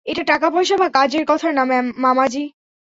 [0.05, 1.63] এটা টাকা-পয়সা বা কাজের কথা না,
[1.97, 2.43] মামাজি।